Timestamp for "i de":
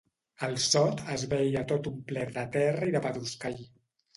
2.91-3.03